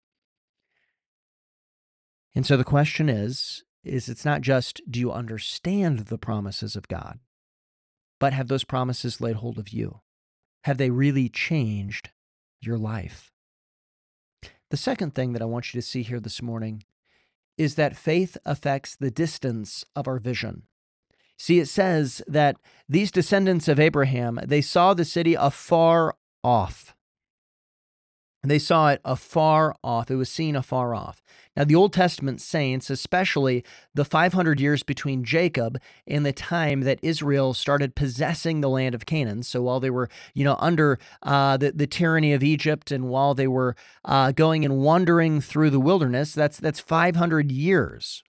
And 2.35 2.45
so 2.45 2.59
the 2.59 2.65
question 2.65 3.09
is, 3.09 3.65
is 3.83 4.11
it's 4.11 4.27
not 4.27 4.43
just 4.43 4.83
do 4.91 5.01
you 5.01 5.11
understand 5.11 6.01
the 6.01 6.19
promises 6.19 6.77
of 6.77 6.87
God, 6.89 7.19
but 8.21 8.35
have 8.35 8.49
those 8.49 8.65
promises 8.65 9.23
laid 9.23 9.37
hold 9.37 9.59
of 9.59 9.71
you? 9.71 10.03
Have 10.65 10.79
they 10.79 10.91
really 10.91 11.29
changed 11.29 12.11
your 12.61 12.79
life? 12.79 13.33
The 14.71 14.77
second 14.77 15.15
thing 15.15 15.33
that 15.33 15.43
I 15.43 15.47
want 15.47 15.75
you 15.75 15.81
to 15.81 15.87
see 15.87 16.03
here 16.03 16.21
this 16.21 16.41
morning 16.41 16.85
is 17.59 17.75
that 17.75 17.97
faith 17.97 18.39
affects 18.45 18.97
the 18.97 19.11
distance 19.11 19.85
of 19.95 20.09
our 20.09 20.19
vision. 20.19 20.63
See, 21.39 21.59
it 21.59 21.67
says 21.67 22.23
that 22.27 22.57
these 22.89 23.11
descendants 23.11 23.69
of 23.69 23.81
Abraham, 23.81 24.39
they 24.45 24.61
saw 24.61 24.95
the 24.95 25.05
city 25.05 25.35
afar 25.35 26.15
off. 26.45 26.95
They 28.45 28.59
saw 28.59 28.89
it 28.89 29.01
afar 29.05 29.77
off. 29.85 30.11
It 30.11 30.17
was 30.17 30.29
seen 30.29 30.57
afar 30.57 30.95
off. 30.95 31.23
Now, 31.57 31.65
the 31.65 31.77
Old 31.77 31.93
Testament 31.93 32.41
saints, 32.41 32.91
especially 32.91 33.63
the 33.95 34.05
500 34.05 34.59
years 34.59 34.83
between 34.83 35.23
Jacob 35.23 35.79
and 36.09 36.27
the 36.27 36.33
time 36.33 36.81
that 36.81 36.99
Israel 37.03 37.55
started 37.55 37.95
possessing 37.95 38.61
the 38.61 38.69
land 38.69 38.97
of 38.97 39.07
Canaan. 39.07 39.45
So 39.45 39.63
while 39.63 39.79
they 39.79 39.91
were, 39.91 40.09
you 40.35 40.45
know, 40.45 40.57
under 40.59 40.99
uh, 41.23 41.57
the, 41.57 41.71
the 41.73 41.87
tyranny 41.87 42.33
of 42.33 42.43
Egypt 42.43 42.91
and 42.91 43.09
while 43.09 43.35
they 43.35 43.47
were 43.47 43.77
uh, 44.05 44.33
going 44.33 44.65
and 44.65 44.79
wandering 44.79 45.41
through 45.41 45.71
the 45.71 45.81
wilderness, 45.81 46.35
that's, 46.35 46.59
that's 46.59 46.81
500 46.81 47.53
years. 47.53 48.25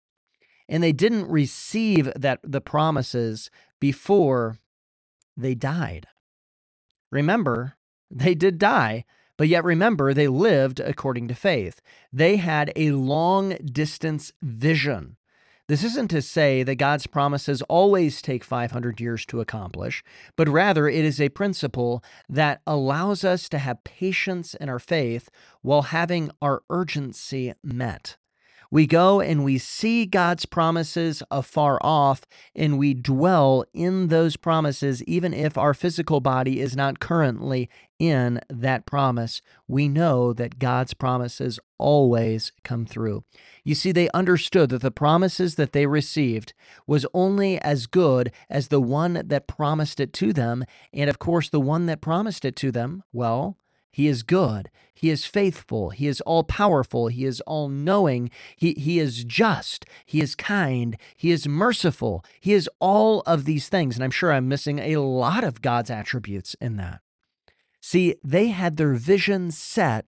And 0.68 0.82
they 0.82 0.92
didn't 0.92 1.28
receive 1.28 2.12
that 2.14 2.38
the 2.44 2.60
promises 2.60 3.50
before 3.80 4.58
they 5.36 5.54
died. 5.54 6.06
Remember, 7.10 7.76
they 8.10 8.34
did 8.34 8.58
die 8.58 9.04
but 9.36 9.48
yet 9.48 9.64
remember, 9.64 10.12
they 10.12 10.28
lived 10.28 10.80
according 10.80 11.28
to 11.28 11.34
faith. 11.34 11.80
They 12.12 12.36
had 12.36 12.72
a 12.76 12.92
long 12.92 13.56
distance 13.64 14.32
vision. 14.42 15.16
This 15.66 15.82
isn't 15.82 16.08
to 16.08 16.20
say 16.20 16.62
that 16.62 16.74
God's 16.74 17.06
promises 17.06 17.62
always 17.62 18.20
take 18.20 18.44
500 18.44 19.00
years 19.00 19.24
to 19.26 19.40
accomplish, 19.40 20.04
but 20.36 20.46
rather 20.46 20.88
it 20.88 21.06
is 21.06 21.20
a 21.20 21.30
principle 21.30 22.04
that 22.28 22.60
allows 22.66 23.24
us 23.24 23.48
to 23.48 23.58
have 23.58 23.82
patience 23.82 24.54
in 24.54 24.68
our 24.68 24.78
faith 24.78 25.30
while 25.62 25.82
having 25.82 26.30
our 26.42 26.62
urgency 26.68 27.54
met. 27.62 28.16
We 28.70 28.86
go 28.86 29.20
and 29.20 29.44
we 29.44 29.58
see 29.58 30.06
God's 30.06 30.46
promises 30.46 31.22
afar 31.30 31.78
off, 31.82 32.22
and 32.54 32.78
we 32.78 32.94
dwell 32.94 33.64
in 33.72 34.08
those 34.08 34.36
promises, 34.36 35.02
even 35.04 35.32
if 35.32 35.56
our 35.56 35.74
physical 35.74 36.20
body 36.20 36.60
is 36.60 36.76
not 36.76 37.00
currently 37.00 37.68
in 37.98 38.40
that 38.48 38.86
promise. 38.86 39.40
We 39.68 39.88
know 39.88 40.32
that 40.32 40.58
God's 40.58 40.94
promises 40.94 41.60
always 41.78 42.52
come 42.62 42.86
through. 42.86 43.24
You 43.62 43.74
see, 43.74 43.92
they 43.92 44.08
understood 44.14 44.70
that 44.70 44.82
the 44.82 44.90
promises 44.90 45.54
that 45.54 45.72
they 45.72 45.86
received 45.86 46.54
was 46.86 47.06
only 47.14 47.60
as 47.60 47.86
good 47.86 48.32
as 48.50 48.68
the 48.68 48.80
one 48.80 49.22
that 49.24 49.46
promised 49.46 50.00
it 50.00 50.12
to 50.14 50.32
them. 50.32 50.64
And 50.92 51.08
of 51.08 51.18
course, 51.18 51.48
the 51.48 51.60
one 51.60 51.86
that 51.86 52.00
promised 52.00 52.44
it 52.44 52.56
to 52.56 52.72
them, 52.72 53.02
well, 53.12 53.56
he 53.94 54.08
is 54.08 54.24
good. 54.24 54.72
He 54.92 55.08
is 55.08 55.24
faithful. 55.24 55.90
He 55.90 56.08
is 56.08 56.20
all 56.22 56.42
powerful. 56.42 57.06
He 57.06 57.24
is 57.24 57.40
all 57.42 57.68
knowing. 57.68 58.28
He, 58.56 58.74
he 58.74 58.98
is 58.98 59.22
just. 59.22 59.86
He 60.04 60.20
is 60.20 60.34
kind. 60.34 60.96
He 61.16 61.30
is 61.30 61.46
merciful. 61.46 62.24
He 62.40 62.54
is 62.54 62.68
all 62.80 63.20
of 63.20 63.44
these 63.44 63.68
things. 63.68 63.94
And 63.94 64.02
I'm 64.02 64.10
sure 64.10 64.32
I'm 64.32 64.48
missing 64.48 64.80
a 64.80 64.96
lot 64.96 65.44
of 65.44 65.62
God's 65.62 65.90
attributes 65.90 66.56
in 66.60 66.74
that. 66.78 67.02
See, 67.80 68.16
they 68.24 68.48
had 68.48 68.78
their 68.78 68.94
vision 68.94 69.52
set 69.52 70.06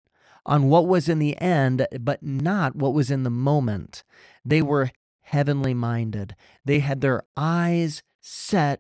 on 0.45 0.69
what 0.69 0.87
was 0.87 1.09
in 1.09 1.19
the 1.19 1.37
end, 1.41 1.85
but 1.99 2.23
not 2.23 2.77
what 2.77 2.93
was 2.93 3.11
in 3.11 3.23
the 3.23 3.29
moment. 3.29 4.05
They 4.45 4.61
were 4.61 4.91
heavenly 5.23 5.73
minded. 5.73 6.37
They 6.63 6.79
had 6.79 7.01
their 7.01 7.23
eyes 7.35 8.01
set 8.21 8.79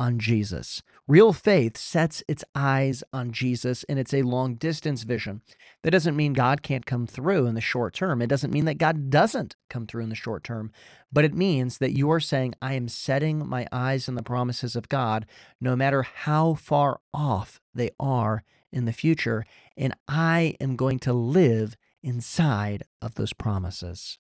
on 0.00 0.18
Jesus. 0.18 0.82
Real 1.06 1.34
faith 1.34 1.76
sets 1.76 2.22
its 2.26 2.42
eyes 2.54 3.04
on 3.12 3.32
Jesus 3.32 3.84
and 3.84 3.98
it's 3.98 4.14
a 4.14 4.22
long 4.22 4.54
distance 4.54 5.02
vision. 5.02 5.42
That 5.82 5.90
doesn't 5.90 6.16
mean 6.16 6.32
God 6.32 6.62
can't 6.62 6.86
come 6.86 7.06
through 7.06 7.46
in 7.46 7.54
the 7.54 7.60
short 7.60 7.92
term. 7.92 8.22
It 8.22 8.28
doesn't 8.28 8.52
mean 8.52 8.64
that 8.64 8.78
God 8.78 9.10
doesn't 9.10 9.56
come 9.68 9.86
through 9.86 10.02
in 10.02 10.08
the 10.08 10.14
short 10.14 10.42
term, 10.42 10.72
but 11.12 11.26
it 11.26 11.34
means 11.34 11.78
that 11.78 11.96
you 11.96 12.10
are 12.10 12.20
saying, 12.20 12.54
I 12.62 12.72
am 12.74 12.88
setting 12.88 13.46
my 13.46 13.66
eyes 13.70 14.08
on 14.08 14.14
the 14.14 14.22
promises 14.22 14.74
of 14.74 14.88
God, 14.88 15.26
no 15.60 15.76
matter 15.76 16.02
how 16.02 16.54
far 16.54 17.00
off 17.12 17.60
they 17.74 17.90
are 18.00 18.42
in 18.72 18.86
the 18.86 18.92
future, 18.92 19.44
and 19.76 19.94
I 20.08 20.54
am 20.60 20.76
going 20.76 20.98
to 21.00 21.12
live 21.12 21.76
inside 22.02 22.84
of 23.02 23.16
those 23.16 23.34
promises. 23.34 24.18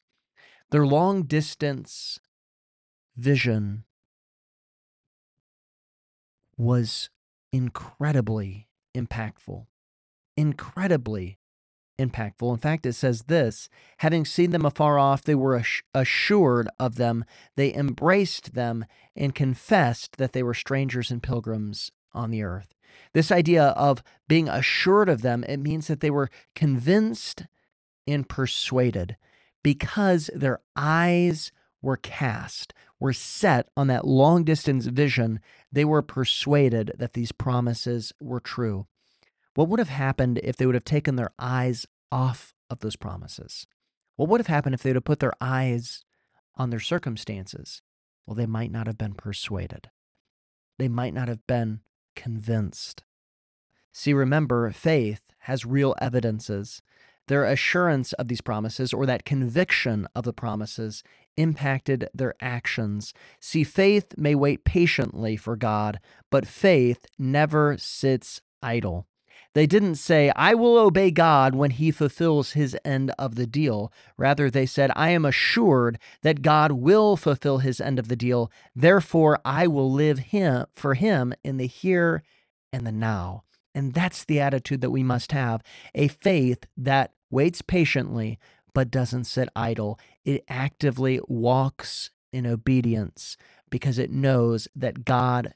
Their 0.71 0.87
long 0.87 1.23
distance 1.23 2.19
vision 3.17 3.85
was 6.59 7.09
incredibly 7.53 8.69
impactful. 8.95 9.67
Incredibly 10.37 11.39
impactful. 11.99 12.53
In 12.53 12.59
fact, 12.59 12.87
it 12.87 12.93
says 12.93 13.25
this 13.25 13.69
having 13.99 14.25
seen 14.25 14.51
them 14.51 14.65
afar 14.65 14.99
off, 14.99 15.23
they 15.23 15.35
were 15.35 15.63
assured 15.95 16.69
of 16.79 16.97
them, 16.97 17.25
they 17.57 17.75
embraced 17.75 18.55
them, 18.55 18.85
and 19.17 19.35
confessed 19.35 20.17
that 20.19 20.33
they 20.33 20.43
were 20.43 20.55
strangers 20.55 21.11
and 21.11 21.23
pilgrims 21.23 21.91
on 22.13 22.31
the 22.31 22.43
earth. 22.43 22.75
This 23.15 23.31
idea 23.33 23.69
of 23.69 24.03
being 24.29 24.49
assured 24.49 25.09
of 25.09 25.23
them, 25.23 25.45
it 25.49 25.59
means 25.59 25.87
that 25.87 26.01
they 26.01 26.11
were 26.11 26.31
convinced 26.55 27.47
and 28.07 28.29
persuaded 28.29 29.17
because 29.63 30.31
their 30.35 30.61
eyes 30.77 31.53
were 31.81 31.97
cast, 31.97 32.75
were 32.99 33.13
set 33.13 33.69
on 33.77 33.87
that 33.87 34.07
long 34.07 34.45
distance 34.45 34.87
vision, 34.87 35.41
they 35.71 35.85
were 35.85 36.03
persuaded 36.03 36.93
that 36.99 37.13
these 37.13 37.33
promises 37.33 38.13
were 38.21 38.41
true. 38.41 38.87
What 39.55 39.69
would 39.69 39.79
have 39.79 39.89
happened 39.89 40.41
if 40.43 40.57
they 40.57 40.67
would 40.67 40.75
have 40.75 40.85
taken 40.85 41.17
their 41.17 41.33
eyes 41.39 41.87
off 42.11 42.55
of 42.71 42.81
those 42.81 42.97
promises? 42.97 43.67
What 44.17 44.29
would 44.29 44.41
have 44.41 44.47
happened 44.49 44.75
if 44.75 44.83
they 44.83 44.91
would 44.91 44.97
have 44.97 45.05
put 45.05 45.21
their 45.21 45.35
eyes 45.41 46.05
on 46.57 46.71
their 46.71 46.81
circumstances? 46.81 47.83
Well, 48.27 48.35
they 48.35 48.47
might 48.47 48.71
not 48.71 48.87
have 48.87 48.99
been 48.99 49.15
persuaded. 49.15 49.91
They 50.79 50.89
might 50.89 51.15
not 51.15 51.29
have 51.29 51.47
been 51.47 51.81
convinced. 52.15 53.05
See, 53.93 54.13
remember, 54.13 54.71
faith 54.71 55.33
has 55.41 55.65
real 55.65 55.95
evidences. 56.01 56.83
Their 57.29 57.45
assurance 57.45 58.13
of 58.15 58.29
these 58.29 58.41
promises 58.41 58.93
or 58.93 59.07
that 59.07 59.25
conviction 59.25 60.09
of 60.15 60.25
the 60.25 60.33
promises 60.33 61.03
impacted 61.37 62.09
their 62.13 62.35
actions. 62.41 63.15
See, 63.41 63.65
faith 63.65 64.15
may 64.19 64.35
wait 64.35 64.65
patiently 64.65 65.37
for 65.37 65.57
God, 65.57 66.01
but 66.31 66.47
faith 66.47 67.07
never 67.19 67.77
sits 67.79 68.41
idle. 68.63 69.07
They 69.55 69.67
didn't 69.67 69.97
say, 69.97 70.31
I 70.37 70.55
will 70.55 70.77
obey 70.79 71.11
God 71.11 71.55
when 71.55 71.71
he 71.71 71.91
fulfills 71.91 72.53
his 72.53 72.77
end 72.85 73.13
of 73.19 73.35
the 73.35 73.47
deal. 73.47 73.93
Rather, 74.17 74.51
they 74.51 74.67
said, 74.67 74.91
I 74.95 75.11
am 75.11 75.25
assured 75.25 75.99
that 76.23 76.43
God 76.43 76.73
will 76.73 77.17
fulfill 77.17 77.59
his 77.59 77.81
end 77.81 77.99
of 77.99 78.09
the 78.09 78.17
deal. 78.17 78.51
Therefore, 78.75 79.39
I 79.45 79.67
will 79.67 79.91
live 79.91 80.19
him 80.19 80.67
for 80.75 80.95
him 80.95 81.35
in 81.43 81.57
the 81.57 81.67
here 81.67 82.23
and 82.73 82.87
the 82.87 82.93
now. 82.93 83.45
And 83.75 83.95
that's 83.95 84.25
the 84.25 84.41
attitude 84.41 84.81
that 84.81 84.91
we 84.91 85.03
must 85.03 85.33
have 85.33 85.63
a 85.95 86.09
faith 86.09 86.67
that 86.77 87.13
waits 87.31 87.63
patiently 87.63 88.39
but 88.75 88.91
doesn't 88.91 89.25
sit 89.25 89.49
idle. 89.57 89.99
It 90.25 90.45
actively 90.49 91.21
walks 91.27 92.11
in 92.33 92.47
obedience 92.47 93.37
because 93.71 93.99
it 93.99 94.11
knows 94.11 94.69
that 94.77 95.05
God 95.05 95.55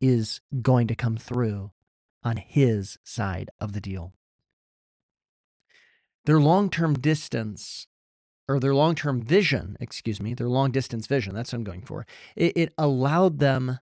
is 0.00 0.40
going 0.62 0.86
to 0.86 0.94
come 0.94 1.16
through 1.16 1.72
on 2.22 2.36
his 2.36 2.98
side 3.02 3.50
of 3.60 3.72
the 3.72 3.80
deal. 3.80 4.12
Their 6.26 6.40
long 6.40 6.70
term 6.70 6.94
distance, 6.94 7.86
or 8.48 8.60
their 8.60 8.74
long 8.74 8.94
term 8.94 9.22
vision, 9.22 9.76
excuse 9.80 10.20
me, 10.20 10.34
their 10.34 10.48
long 10.48 10.70
distance 10.70 11.06
vision, 11.06 11.34
that's 11.34 11.52
what 11.52 11.58
I'm 11.58 11.64
going 11.64 11.82
for, 11.82 12.06
it, 12.36 12.56
it 12.56 12.74
allowed 12.76 13.38
them 13.38 13.78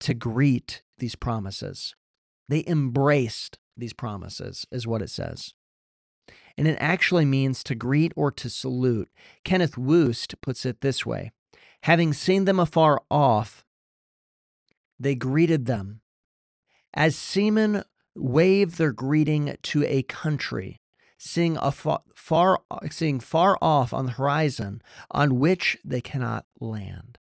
to 0.00 0.14
greet 0.14 0.82
these 0.98 1.14
promises. 1.14 1.94
They 2.48 2.64
embraced 2.66 3.58
these 3.76 3.92
promises, 3.92 4.66
is 4.70 4.86
what 4.86 5.02
it 5.02 5.10
says. 5.10 5.54
And 6.56 6.68
it 6.68 6.76
actually 6.80 7.24
means 7.24 7.62
to 7.64 7.74
greet 7.74 8.12
or 8.16 8.30
to 8.32 8.50
salute. 8.50 9.08
Kenneth 9.44 9.76
Wuest 9.76 10.34
puts 10.40 10.66
it 10.66 10.80
this 10.80 11.06
way 11.06 11.32
Having 11.82 12.12
seen 12.12 12.44
them 12.44 12.60
afar 12.60 13.02
off, 13.10 13.64
they 14.98 15.14
greeted 15.14 15.66
them 15.66 16.00
as 16.94 17.16
seamen 17.16 17.82
wave 18.14 18.76
their 18.76 18.92
greeting 18.92 19.56
to 19.62 19.84
a 19.84 20.02
country, 20.02 20.80
seeing, 21.18 21.56
far, 21.56 22.02
far, 22.14 22.60
seeing 22.90 23.18
far 23.18 23.58
off 23.60 23.92
on 23.92 24.06
the 24.06 24.12
horizon 24.12 24.82
on 25.10 25.38
which 25.38 25.78
they 25.84 26.00
cannot 26.00 26.44
land. 26.60 27.18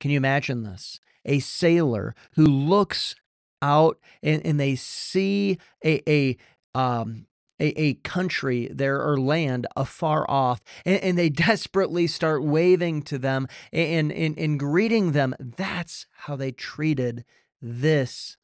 Can 0.00 0.10
you 0.10 0.16
imagine 0.16 0.62
this? 0.62 1.00
A 1.24 1.40
sailor 1.40 2.14
who 2.34 2.46
looks 2.46 3.14
out 3.60 3.98
and, 4.22 4.44
and 4.46 4.58
they 4.58 4.76
see 4.76 5.58
a, 5.84 6.08
a 6.08 6.36
um, 6.78 7.26
a, 7.60 7.80
a 7.80 7.94
country 7.94 8.68
there 8.72 9.00
or 9.02 9.18
land 9.18 9.66
afar 9.76 10.28
off 10.30 10.60
and, 10.84 11.00
and 11.02 11.18
they 11.18 11.28
desperately 11.48 12.06
start 12.06 12.42
waving 12.42 13.02
to 13.02 13.18
them 13.18 13.48
and, 13.72 14.12
and, 14.12 14.38
and 14.38 14.58
greeting 14.58 15.12
them. 15.12 15.34
That's 15.38 16.06
how 16.12 16.36
they 16.36 16.52
treated 16.52 17.24
this 17.60 18.36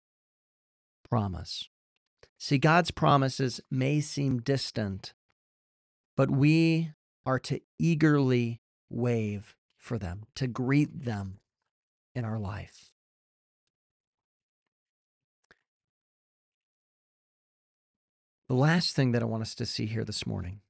promise. 1.09 1.69
See, 2.39 2.59
God's 2.59 2.91
promises 2.91 3.61
may 3.71 4.01
seem 4.01 4.41
distant, 4.41 5.15
but 6.17 6.31
we 6.31 6.93
are 7.25 7.39
to 7.41 7.61
eagerly 7.79 8.61
wave 8.91 9.55
for 9.79 9.99
them, 9.99 10.25
to 10.35 10.47
greet 10.47 11.05
them 11.05 11.39
in 12.15 12.25
our 12.25 12.39
life. 12.39 12.94
The 18.49 18.55
last 18.55 18.95
thing 18.95 19.13
that 19.13 19.23
I 19.23 19.27
want 19.27 19.43
us 19.43 19.55
to 19.57 19.67
see 19.67 19.87
here 19.87 20.05
this 20.05 20.27
morning 20.27 20.61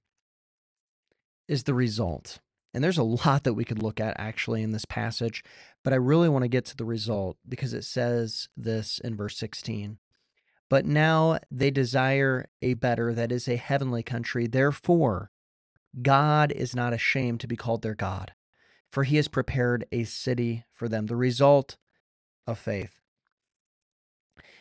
is 1.48 1.64
the 1.64 1.74
result. 1.74 2.38
And 2.72 2.82
there's 2.82 2.98
a 2.98 3.02
lot 3.02 3.44
that 3.44 3.54
we 3.54 3.64
could 3.64 3.82
look 3.82 4.00
at 4.00 4.18
actually 4.18 4.62
in 4.62 4.72
this 4.72 4.84
passage, 4.84 5.44
but 5.82 5.92
I 5.92 5.96
really 5.96 6.28
want 6.28 6.42
to 6.42 6.48
get 6.48 6.64
to 6.66 6.76
the 6.76 6.84
result 6.84 7.36
because 7.48 7.72
it 7.72 7.84
says 7.84 8.48
this 8.56 9.00
in 9.00 9.16
verse 9.16 9.36
16. 9.38 9.98
But 10.70 10.86
now 10.86 11.38
they 11.50 11.70
desire 11.70 12.48
a 12.62 12.74
better, 12.74 13.12
that 13.12 13.30
is, 13.30 13.48
a 13.48 13.56
heavenly 13.56 14.02
country. 14.02 14.46
Therefore, 14.46 15.30
God 16.00 16.52
is 16.52 16.74
not 16.74 16.92
ashamed 16.92 17.40
to 17.40 17.46
be 17.46 17.56
called 17.56 17.82
their 17.82 17.94
God, 17.94 18.32
for 18.90 19.04
he 19.04 19.16
has 19.16 19.28
prepared 19.28 19.84
a 19.92 20.04
city 20.04 20.64
for 20.72 20.88
them. 20.88 21.06
The 21.06 21.16
result 21.16 21.76
of 22.46 22.58
faith 22.58 23.00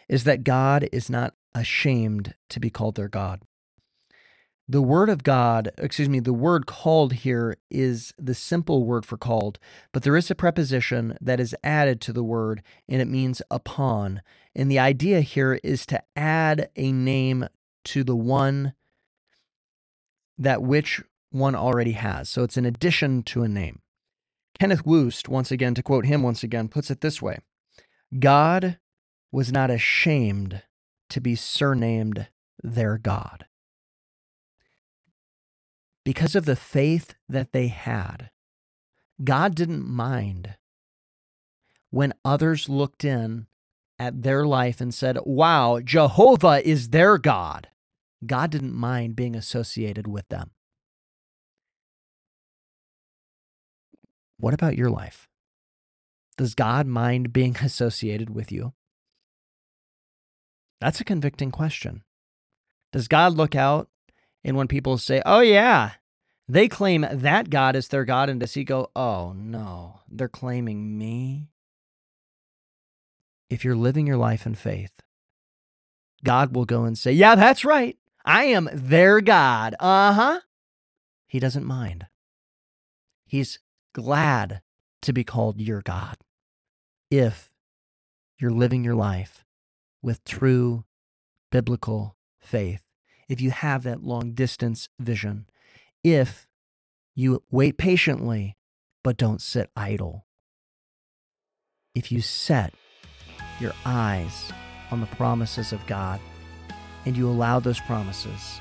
is 0.10 0.24
that 0.26 0.44
God 0.44 0.88
is 0.92 1.10
not 1.10 1.34
ashamed 1.56 2.36
to 2.50 2.60
be 2.60 2.70
called 2.70 2.96
their 2.96 3.08
God. 3.08 3.42
The 4.68 4.82
word 4.82 5.10
of 5.10 5.24
God, 5.24 5.72
excuse 5.78 6.08
me, 6.08 6.22
the 6.22 6.34
word 6.34 6.66
called 6.66 7.14
here 7.14 7.58
is 7.70 8.14
the 8.18 8.34
simple 8.34 8.86
word 8.86 9.06
for 9.06 9.18
called, 9.18 9.60
but 9.92 10.04
there 10.04 10.16
is 10.16 10.32
a 10.32 10.36
preposition 10.36 11.18
that 11.20 11.42
is 11.42 11.56
added 11.64 12.00
to 12.02 12.14
the 12.14 12.24
word 12.24 12.64
and 12.88 13.02
it 13.02 13.08
means 13.08 13.42
upon. 13.52 14.22
And 14.56 14.72
the 14.72 14.80
idea 14.80 15.20
here 15.20 15.60
is 15.64 15.86
to 15.88 16.02
add 16.16 16.70
a 16.78 16.94
name 16.94 17.48
to 17.86 18.06
the 18.06 18.16
one 18.16 18.74
that 20.38 20.64
which 20.64 21.04
one 21.30 21.56
already 21.56 21.94
has. 21.94 22.30
So 22.30 22.44
it's 22.44 22.58
an 22.58 22.66
addition 22.66 23.22
to 23.24 23.44
a 23.44 23.50
name. 23.50 23.82
Kenneth 24.58 24.86
Wuest, 24.86 25.28
once 25.28 25.52
again, 25.52 25.74
to 25.74 25.84
quote 25.84 26.06
him 26.06 26.24
once 26.24 26.42
again, 26.42 26.70
puts 26.70 26.90
it 26.90 27.02
this 27.02 27.22
way 27.22 27.40
God 28.18 28.78
was 29.32 29.52
not 29.52 29.70
ashamed 29.70 30.62
to 31.14 31.22
be 31.22 31.36
surnamed 31.36 32.28
their 32.64 32.98
God 32.98 33.46
because 36.04 36.36
of 36.36 36.46
the 36.46 36.56
faith 36.56 37.16
that 37.30 37.52
they 37.52 37.68
had, 37.68 38.30
God 39.24 39.56
didn't 39.56 39.88
mind 39.88 40.56
when 41.92 42.14
others 42.26 42.68
looked 42.68 43.04
in 43.04 43.48
at 44.00 44.24
their 44.24 44.46
life 44.46 44.82
and 44.82 44.94
said, 44.94 45.18
Wow, 45.24 45.80
Jehovah 45.84 46.68
is 46.68 46.90
their 46.90 47.18
God. 47.18 47.68
God 48.26 48.52
didn't 48.52 48.74
mind 48.74 49.16
being 49.16 49.36
associated 49.36 50.08
with 50.08 50.28
them. 50.30 50.52
What 54.40 54.54
about 54.54 54.78
your 54.78 54.90
life? 54.90 55.28
Does 56.38 56.56
God 56.56 56.88
mind 56.88 57.32
being 57.32 57.56
associated 57.62 58.30
with 58.30 58.52
you? 58.52 58.74
That's 60.84 61.00
a 61.00 61.06
convicting 61.06 61.50
question. 61.50 62.04
Does 62.92 63.08
God 63.08 63.38
look 63.38 63.56
out 63.56 63.88
and 64.44 64.58
when 64.58 64.68
people 64.68 64.98
say, 64.98 65.22
oh, 65.26 65.40
yeah, 65.40 65.92
they 66.50 66.68
claim 66.68 67.08
that 67.10 67.50
God 67.50 67.78
is 67.78 67.88
their 67.88 68.04
God, 68.04 68.28
and 68.30 68.42
does 68.42 68.54
he 68.56 68.66
go, 68.66 68.92
oh, 68.94 69.32
no, 69.34 70.02
they're 70.10 70.28
claiming 70.28 70.98
me? 70.98 71.48
If 73.50 73.64
you're 73.64 73.78
living 73.78 74.06
your 74.06 74.18
life 74.18 74.46
in 74.46 74.56
faith, 74.56 74.92
God 76.22 76.54
will 76.54 76.66
go 76.66 76.84
and 76.84 76.98
say, 76.98 77.14
yeah, 77.14 77.36
that's 77.36 77.64
right. 77.64 77.98
I 78.26 78.44
am 78.44 78.68
their 78.74 79.22
God. 79.22 79.76
Uh 79.80 80.12
huh. 80.12 80.40
He 81.28 81.40
doesn't 81.40 81.64
mind. 81.64 82.08
He's 83.26 83.58
glad 83.96 84.62
to 85.02 85.14
be 85.14 85.24
called 85.24 85.62
your 85.62 85.82
God 85.82 86.18
if 87.10 87.54
you're 88.38 88.52
living 88.52 88.84
your 88.84 88.96
life 88.96 89.43
with 90.04 90.24
true 90.26 90.84
biblical 91.52 92.16
faith 92.40 92.84
if 93.30 93.42
you 93.42 93.52
have 93.52 93.84
that 93.84 94.04
long 94.04 94.34
distance 94.34 94.90
vision, 95.00 95.48
if 96.04 96.48
you 97.16 97.44
wait 97.50 97.78
patiently 97.78 98.56
but 99.04 99.18
don't 99.18 99.42
sit 99.42 99.70
idle, 99.76 100.26
if 101.96 102.12
you 102.12 102.22
set 102.22 102.74
your 103.60 103.74
eyes 103.86 104.52
on 104.92 105.02
the 105.02 105.08
promises 105.08 105.74
of 105.74 105.86
God 105.88 106.20
and 107.06 107.18
you 107.18 107.30
allow 107.30 107.60
those 107.60 107.80
promises 107.82 108.60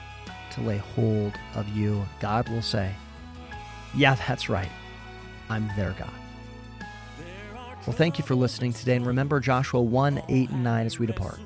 to 0.53 0.61
lay 0.61 0.79
hold 0.79 1.33
of 1.55 1.69
you, 1.69 2.03
God 2.21 2.49
will 2.49 2.63
say, 2.63 2.93
Yeah, 3.95 4.15
that's 4.15 4.49
right. 4.49 4.71
I'm 5.49 5.69
their 5.77 5.93
God. 5.99 6.22
Well, 7.87 7.97
thank 7.97 8.17
you 8.17 8.25
for 8.25 8.37
listening 8.37 8.73
today. 8.73 8.95
And 8.95 9.05
remember 9.05 9.41
Joshua 9.41 9.83
1 9.83 10.23
8 10.29 10.51
and 10.51 10.63
9 10.63 10.87
as 10.87 11.01
we 11.01 11.07
depart. 11.07 11.41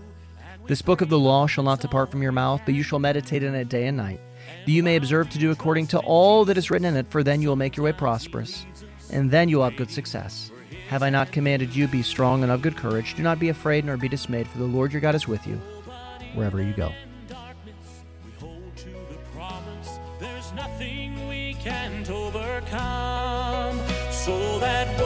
This 0.66 0.82
book 0.82 1.00
of 1.00 1.08
the 1.08 1.18
law 1.18 1.46
shall 1.46 1.64
not 1.64 1.80
depart 1.80 2.10
from 2.10 2.22
your 2.22 2.32
mouth, 2.32 2.60
but 2.66 2.74
you 2.74 2.82
shall 2.82 2.98
meditate 2.98 3.42
in 3.42 3.54
it 3.54 3.70
day 3.70 3.86
and 3.86 3.96
night, 3.96 4.20
that 4.66 4.72
you 4.72 4.82
may 4.82 4.96
observe 4.96 5.30
to 5.30 5.38
do 5.38 5.50
according 5.50 5.86
to 5.88 5.98
all 6.00 6.44
that 6.44 6.58
is 6.58 6.70
written 6.70 6.84
in 6.84 6.96
it, 6.96 7.06
for 7.08 7.22
then 7.22 7.40
you 7.40 7.48
will 7.48 7.56
make 7.56 7.76
your 7.76 7.84
way 7.84 7.92
prosperous, 7.92 8.66
and 9.10 9.30
then 9.30 9.48
you 9.48 9.58
will 9.58 9.64
have 9.64 9.76
good 9.76 9.90
success. 9.90 10.50
Have 10.88 11.02
I 11.02 11.08
not 11.08 11.32
commanded 11.32 11.74
you, 11.74 11.88
be 11.88 12.02
strong 12.02 12.42
and 12.42 12.52
of 12.52 12.62
good 12.62 12.76
courage? 12.76 13.14
Do 13.14 13.22
not 13.22 13.38
be 13.38 13.48
afraid 13.48 13.84
nor 13.84 13.96
be 13.96 14.08
dismayed, 14.08 14.48
for 14.48 14.58
the 14.58 14.64
Lord 14.64 14.92
your 14.92 15.00
God 15.00 15.14
is 15.14 15.28
with 15.28 15.46
you 15.46 15.54
wherever 16.34 16.60
you 16.60 16.74
go. 16.74 16.92
So 24.10 24.58
that 24.58 25.00
war 25.00 25.05